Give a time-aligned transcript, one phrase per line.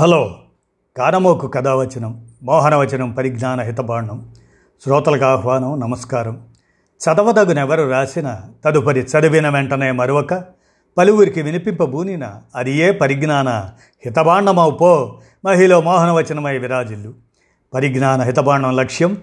[0.00, 0.38] Hello
[0.96, 4.34] కానమోకు కథావచనం మోహనవచనం పరిజ్ఞాన హితబాండం
[4.84, 6.48] శ్రోతలకు ఆహ్వానం నమస్కారం.
[6.98, 10.44] చదవదగునెవరు రాసిన తదుపరి చదివిన వెంటనే మరొక
[10.98, 13.48] పలువురికి వినిపింపబూనిన అది ఏ పరిజ్ఞాన
[14.04, 17.14] హితబాండమవు పో మహిళ మోహనవచనమై విరాజిల్లు.
[17.74, 19.18] పరిజ్ఞాన హితబాండం లక్ష్యం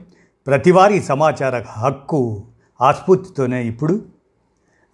[0.48, 2.44] ప్రతివారీ సమాచార హక్కు
[2.82, 4.06] ఆస్ఫూర్తితోనే ఇప్పుడు.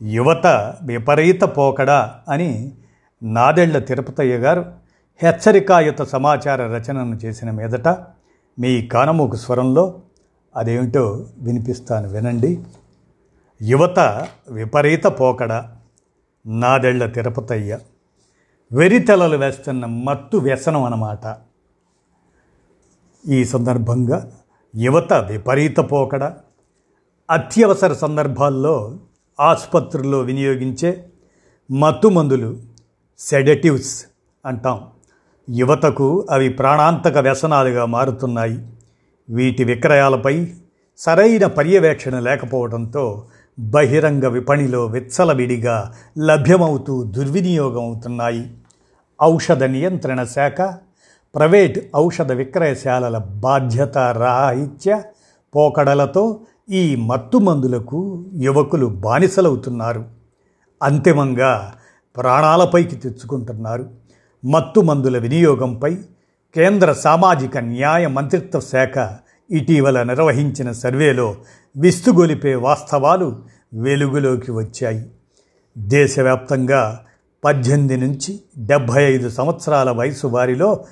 [0.02, 0.48] యువత
[0.84, 2.72] విపరీత పోకడా అని
[3.24, 4.83] నాదెళ్ళ తిరుపతయ్య గారు
[5.22, 7.88] హెచ్చరికాయుత సమాచార రచనను చేసిన మీదట
[8.60, 10.02] మీ కానమూకు స్వరంలో
[10.56, 12.64] అదేమిటో వినిపిస్తాను వినండి.
[13.62, 14.00] యువత
[14.52, 15.64] విపరీత పోకడ
[16.46, 17.80] నాదెళ్ళ తిరుపతయ్య
[18.72, 21.38] వెరితెలలు వేస్తున్న మత్తు వ్యసనం అన్నమాట.
[23.28, 24.32] ఈ సందర్భంగా
[24.76, 26.24] యువత విపరీత పోకడ
[27.32, 28.98] అత్యవసర సందర్భాల్లో
[29.40, 31.06] ఆసుపత్రుల్లో వినియోగించే
[31.72, 32.58] మత్తు మందులు
[33.20, 34.06] సెడటివ్స్
[34.46, 34.88] అంటాం.
[35.50, 38.68] యువతకు అవి ప్రాణాంతక వ్యసనాలుగా మారుతున్నాయి.
[39.30, 40.48] వీటి విక్రయాలపై
[40.98, 43.26] సరైన పర్యవేక్షణ లేకపోవడంతో
[43.60, 48.58] బహిరంగ విపణిలో విచ్చలవిడిగా లభ్యమవుతూ దుర్వినియోగం అవుతున్నాయి
[49.22, 50.62] ఔషధ నియంత్రణ శాఖ
[51.36, 55.04] ప్రైవేట్ ఔషధ విక్రయశాలల బాధ్యత రాహిత్య
[55.56, 60.06] పోకడలతో ఈ మత్తు మందులకు యువకులు బానిసలవుతున్నారు.
[60.84, 61.74] అంతిమంగా
[62.18, 64.03] ప్రాణాలపైకి తెచ్చుకుంటున్నారు.
[64.46, 65.96] మత్తు మందుల వినియోగంపై
[66.56, 69.18] కేంద్ర సామాజిక న్యాయ మంత్రిత్వ శాఖ
[69.52, 71.36] ఇటీవల నిర్వహించిన సర్వేలో
[71.78, 73.42] విస్తుగొలిపే వాస్తవాలు
[73.74, 75.10] వెలుగులోకి వచ్చాయి.
[75.78, 77.00] దేశవ్యాప్తంగా
[77.44, 80.86] పద్దెనిమిది నుంచి డెబ్భై ఐదు సంవత్సరాల వయసు వారిలో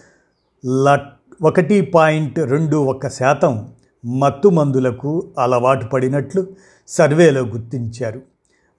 [0.65, 0.99] ల
[1.43, 3.69] ఒకటి పాయింట్ రెండు ఒక్క శాతం
[4.05, 6.47] మత్తు మందులకు అలవాటు పడినట్లు
[6.87, 8.21] సర్వేలో గుర్తించారు.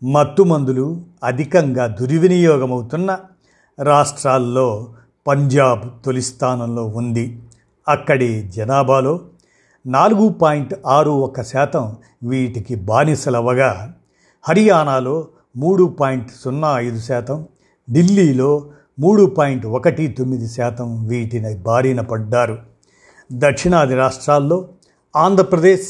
[0.05, 3.19] మత్తు మందులు అధికంగా దుర్వినియోగమవుతున్న
[3.83, 4.88] రాష్ట్రాల్లో
[5.27, 7.38] పంజాబ్ తొలి స్థానంలో ఉంది.
[7.89, 9.20] అక్కడి జనాభాలో
[9.86, 13.95] నాలుగు పాయింట్ ఆరు ఒక శాతం వీటికి బానిసలవ్వగా
[14.48, 17.46] హర్యానాలో మూడు పాయింట్ సున్నా ఐదు శాతం
[17.92, 22.58] ఢిల్లీలో మూడు పాయింట్ ఒకటి తొమ్మిది శాతం వీటిని బారిన పడ్డారు.
[23.33, 24.68] దక్షిణాది రాష్ట్రాల్లో
[25.17, 25.89] ఆంధ్రప్రదేశ్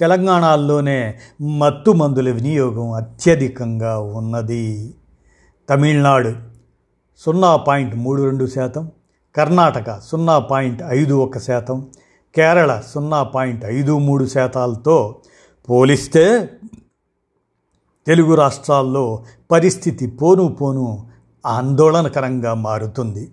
[0.00, 4.94] తెలంగాణల్లోనే మత్తు మందుల వినియోగం అత్యధికంగా ఉన్నది.
[5.70, 6.51] తమిళనాడు
[7.18, 8.90] సున్నా పాయింట్ మూడు రెండు శాతం
[9.36, 11.86] కర్ణాటక సున్నా పాయింట్ ఐదు ఒక శాతం
[12.34, 15.16] కేరళ సున్నా పాయింట్ ఐదు మూడు శాతాలతో
[15.68, 16.48] పోలిస్తే
[18.06, 21.06] తెలుగు రాష్ట్రాల్లో పరిస్థితి పోను పోను
[21.46, 23.32] ఆందోళనకరంగా మారుతుంది.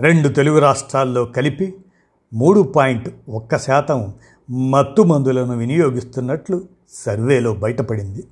[0.00, 1.76] రెండు తెలుగు రాష్ట్రాల్లో కలిపి
[2.34, 4.14] మూడు పాయింట్ ఒక్క శాతం
[4.50, 8.24] మత్తు మందులను వినియోగిస్తున్నట్లు సర్వేలో బయటపడింది.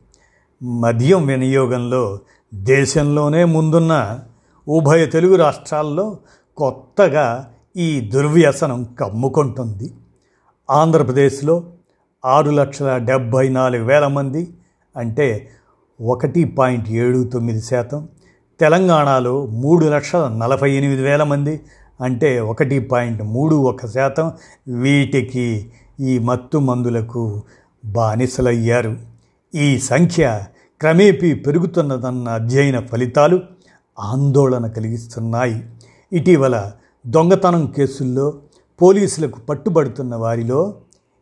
[0.62, 2.18] మద్యం వినియోగంలో
[2.54, 4.20] దేశంలోనే ముందున్న
[4.68, 6.18] ఉభయ తెలుగు రాష్ట్రాల్లో
[6.56, 9.92] కొత్తగా ఈ దుర్వ్యసనం కమ్ముకుంటుంది.
[10.70, 11.64] ఆంధ్రప్రదేశ్లో
[12.24, 14.48] ఆరు లక్షల డెబ్భై నాలుగు వేల మంది
[14.96, 15.48] అంటే
[16.00, 18.08] ఒకటి పాయింట్ ఏడు తొమ్మిది శాతం.
[18.60, 21.60] తెలంగాణలో మూడు లక్షల నలభై ఎనిమిది వేల మంది
[22.00, 24.32] అంటే ఒకటి పాయింట్ మూడు ఒక శాతం.
[24.68, 27.42] వీటికి ఈ మత్తు మందులకు
[27.84, 28.96] బానిసలయ్యారు.
[29.54, 30.44] ఈ సంఖ్య
[30.80, 33.40] క్రమేపీ పెరుగుతున్నదన్న అధ్యయన ఫలితాలు
[33.98, 35.66] ఆందోళన కలిగిస్తున్నాయి.
[36.12, 36.72] ఇటీవల
[37.06, 38.34] దొంగతనం కేసుల్లో
[38.82, 40.74] పోలీసులకు పట్టుబడుతున్న వారిలో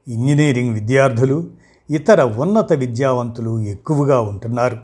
[0.08, 1.44] ఇంజనీరింగ్ విద్యార్థులు
[1.91, 4.78] ఇతర ఉన్నత విద్యావంతులు ఎక్కువగా ఉంటున్నారు.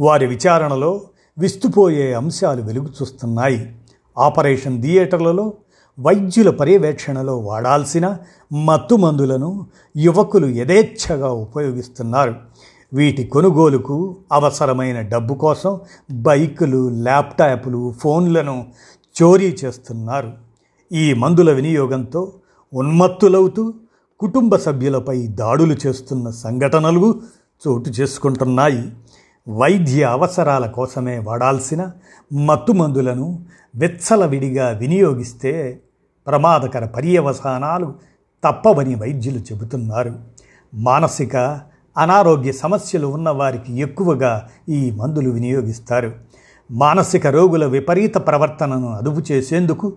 [0.00, 1.00] వారి విచారణలో
[1.38, 3.76] విస్తుపోయే అంశాలు వెలుగు చూస్తున్నాయి.
[4.18, 5.52] ఆపరేషన్ థియేటర్లలో
[6.00, 8.16] వైద్యుల పర్యవేక్షణలో వాడాల్సిన
[8.66, 9.66] మత్తు మందులను
[9.96, 12.34] యువకులు యథేచ్ఛగా ఉపయోగిస్తున్నారు.
[12.92, 15.80] వీటి కొనుగోలుకు అవసరమైన డబ్బు కోసం
[16.10, 18.66] బైకులు ల్యాప్టాప్లు ఫోన్లను
[19.22, 20.32] చోరీ చేస్తున్నారు.
[20.92, 22.32] ఈ మందుల వినియోగంతో
[22.74, 23.74] ఉన్మత్తులవుతూ
[24.20, 27.20] కుటుంబ సభ్యులపై దాడులు చేస్తున్న సంఘటనలు
[27.68, 28.92] చోటు చేసుకుంటున్నాయి.
[29.48, 31.90] వైద్య అవసరాల కోసమే వాడాల్సిన
[32.32, 33.44] మత్తు మందులను
[33.76, 35.80] విచ్చలవిడిగా వినియోగిస్తే
[36.26, 37.94] ప్రమాదకర పర్యవసానాలు
[38.44, 40.14] తప్పవని వైద్యులు చెబుతున్నారు.
[40.74, 41.60] మానసిక
[41.98, 46.12] అనారోగ్య సమస్యలు ఉన్నవారికి ఎక్కువగా ఈ మందులు వినియోగిస్తారు.
[46.70, 49.96] మానసిక రోగుల విపరీత ప్రవర్తనను అదుపు చేసేందుకు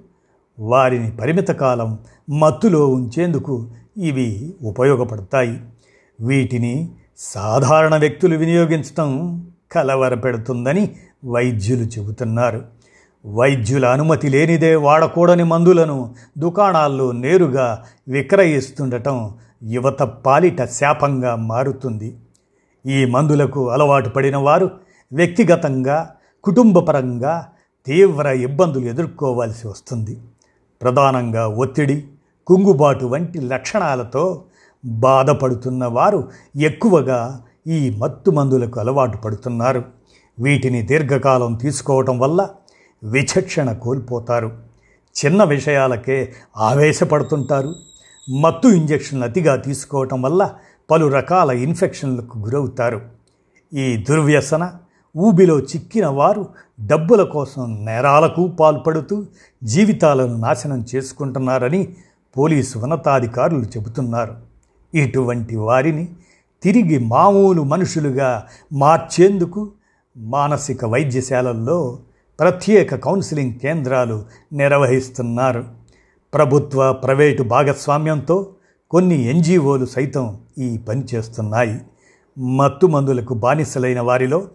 [0.60, 2.00] వారిని పరిమిత కాలం
[2.30, 3.68] మత్తులో ఉంచేందుకు
[3.98, 5.62] ఇవి ఉపయోగపడతాయి.
[6.22, 9.10] వీటిని సాధారణ వ్యక్తులు వినియోగించటం
[9.72, 12.62] కలవరపెడుతుందని వైద్యులు చెబుతున్నారు.
[13.26, 22.18] వైద్యుల అనుమతి లేనిదే వాడకూడని మందులను దుకాణాల్లో నేరుగా విక్రయిస్తుండటం యువత పాలిట శాపంగా మారుతుంది.
[22.86, 24.72] ఈ మందులకు అలవాటు పడిన వారు
[25.14, 27.48] వ్యక్తిగతంగా కుటుంబపరంగా
[27.86, 30.20] తీవ్ర ఇబ్బందులు ఎదుర్కోవాల్సి వస్తుంది.
[30.82, 32.08] ప్రధానంగా ఒత్తిడి
[32.48, 34.44] కుంగుబాటు వంటి లక్షణాలతో
[34.86, 39.84] బాధపడుతున్న వారు ఎక్కువగా ఈ మత్తు మందులకు అలవాటు పడుతున్నారు.
[40.40, 42.50] వీటిని దీర్ఘకాలం తీసుకోవటం వల్ల
[43.04, 44.52] విచక్షణ కోల్పోతారు.
[45.26, 47.76] చిన్న విషయాలకే ఆవేశపడుతుంటారు.
[48.30, 50.54] మత్తు ఇంజెక్షన్లు అతిగా తీసుకోవటం వల్ల
[50.92, 53.02] పలు రకాల ఇన్ఫెక్షన్లకు గురవుతారు.
[53.74, 54.72] ఈ దుర్వ్యసన
[55.18, 56.48] ఊబిలో చిక్కిన వారు
[56.86, 59.26] డబ్బుల కోసం నేరాలకు పాల్పడుతూ
[59.64, 61.96] జీవితాలను నాశనం చేసుకుంటున్నారని
[62.38, 64.36] పోలీసు ఉన్నతాధికారులు చెబుతున్నారు.
[64.96, 66.10] ఇటువంటి వారిని
[66.64, 69.72] తిరిగి మామూలు మనుషులుగా మార్చేందుకు
[70.18, 72.00] మానసిక వైద్యశాలల్లో
[72.40, 75.79] ప్రత్యేక కౌన్సిలింగ్ కేంద్రాలు నిర్వహిస్తున్నారు.
[76.34, 78.48] ప్రభుత్వ ప్రైవేటు భాగస్వామ్యంతో
[78.92, 81.82] కొన్ని ఎన్జిఓలు సైతం ఈ పని చేస్తున్నాయి.
[82.38, 84.48] మత్తు మందులకు బానిసలైన వారిలో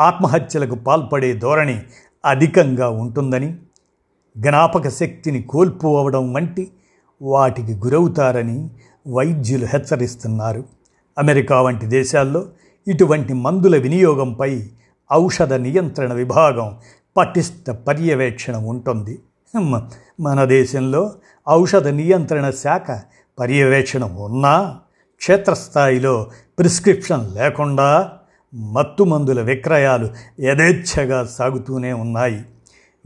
[0.00, 1.82] ఆత్మహత్యలకు పాల్పడే ధోరణి
[2.24, 3.58] అధికంగా ఉంటుందని
[4.36, 6.70] జ్ఞాపక శక్తిని కోల్పోవడం వంటి
[7.22, 8.70] వాటికి గురవుతారని
[9.08, 10.64] వైద్యులు హెచ్చరిస్తున్నారు.
[11.18, 12.46] అమెరికా వంటి దేశాల్లో
[12.88, 14.68] ఇటువంటి మందుల వినియోగంపై
[15.12, 16.78] ఔషధ నియంత్రణ విభాగం
[17.16, 19.18] పటిష్ట పర్యవేక్షణ ఉంటుంది.
[20.20, 21.12] మన దేశంలో
[21.48, 23.00] ఔషధ నియంత్రణ శాఖ
[23.38, 24.80] పర్యవేక్షణ ఉన్నా
[25.18, 28.12] క్షేత్రస్థాయిలో ప్రిస్క్రిప్షన్ లేకుండా
[28.54, 30.08] మత్తు మందుల విక్రయాలు
[30.40, 32.44] యథేచ్ఛగా సాగుతూనే ఉన్నాయి.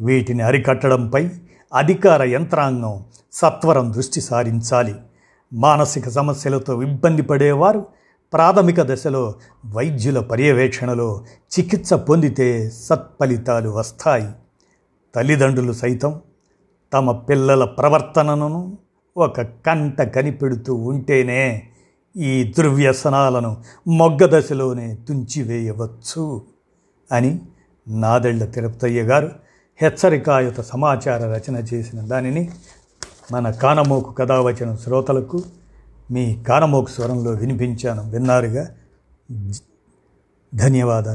[0.00, 1.28] వీటిని అరికట్టడంపై
[1.74, 4.94] అధికార యంత్రాంగం సత్వరం దృష్టి సారించాలి.
[5.52, 7.86] మానసిక సమస్యలతో ఇబ్బంది పడేవారు
[8.32, 9.34] ప్రాథమిక దశలో
[9.66, 11.24] వైద్యుల పర్యవేక్షణలో
[11.58, 14.28] చికిత్స పొందితే సత్ఫలితాలు వస్తాయి.
[15.14, 16.20] తల్లిదండ్రులు సైతం
[16.92, 18.78] తమ పిల్లల ప్రవర్తనను
[19.16, 21.68] ఒక కంట కనిపెడుతూ ఉంటేనే
[22.16, 23.56] ఈ దుర్వ్యసనాలను
[23.88, 26.42] మొగ్గ దశలోనే తుంచివేయవచ్చు
[27.12, 27.40] అని
[27.88, 29.30] నాదెళ్ళ తిరుపతయ్య గారు
[29.82, 32.50] హెచ్చరికాయుత సమాచార రచన చేసిన దానిని
[33.32, 35.42] మన కానమోకు కథావచన శ్రోతలకు
[36.10, 38.10] మీ కానమోకు స్వరంలో వినిపించాను.
[38.10, 38.68] విన్నారుగా?
[40.54, 41.10] ధన్యవాదాలు.